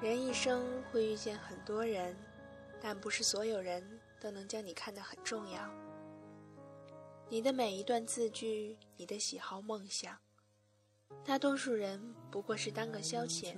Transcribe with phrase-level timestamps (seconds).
[0.00, 2.16] 人一生会遇见很多人，
[2.80, 3.84] 但不是所有人
[4.18, 5.60] 都能将你看得很重要。
[7.28, 10.16] 你的每一段字句，你的喜好梦想，
[11.22, 13.54] 大多数人不过是当个消遣，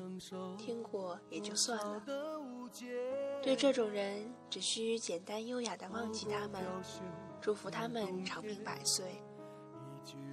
[0.58, 2.02] 听过也就算了。
[3.40, 6.60] 对这种人，只需简单优雅的忘记他们，
[7.40, 9.22] 祝福他们长命百岁。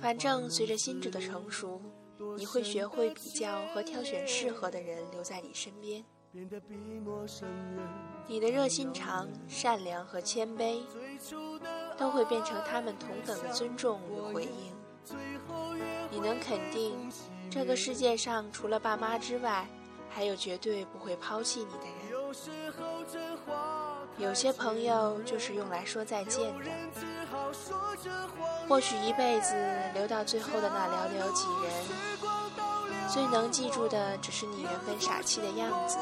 [0.01, 1.79] 反正随着心智的成熟，
[2.37, 6.03] 你会学会比较和挑选适合的人留在你身边。
[8.27, 10.81] 你的热心肠、善良和谦卑，
[11.97, 14.73] 都会变成他们同等的尊重与回应。
[16.11, 16.93] 你能肯定，
[17.49, 19.67] 这个世界上除了爸妈之外，
[20.07, 21.95] 还有绝对不会抛弃你的人。
[24.19, 26.65] 有些朋友就是用来说再见的。
[28.67, 29.55] 或许一辈子
[29.95, 31.48] 留到最后的那寥寥几人，
[33.11, 35.97] 最能记住的只是你原本傻气的样子。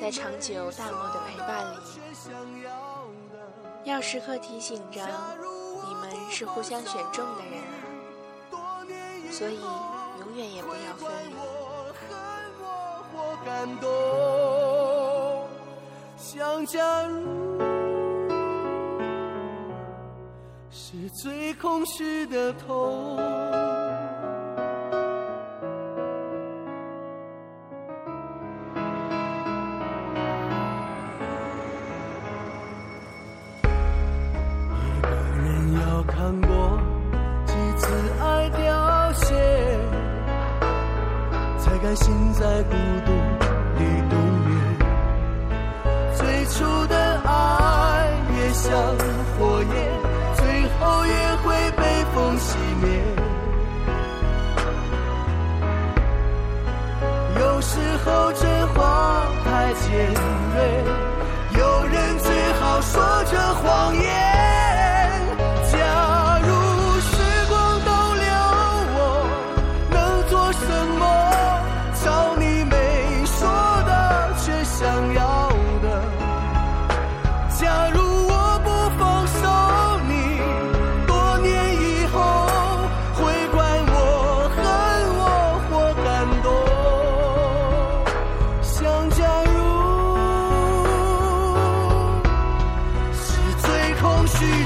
[0.00, 1.78] 在长久淡漠的陪伴里，
[3.84, 5.00] 要时刻提醒着
[5.86, 7.60] 你们是互相选中的人
[8.52, 8.56] 啊，
[9.32, 9.60] 所以
[10.20, 11.34] 永远也不要分离。
[16.16, 17.58] 想假如
[20.70, 23.71] 是最空虚的痛。
[41.94, 43.01] 心在孤独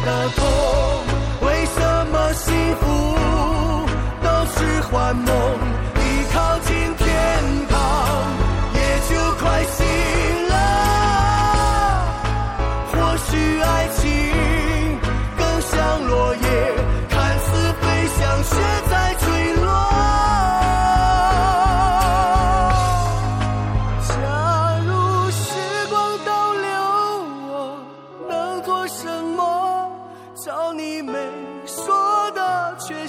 [0.05, 0.45] 的痛，
[1.41, 2.85] 为什么幸福
[4.23, 5.96] 都是幻梦？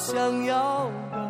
[0.08, 1.27] 想要的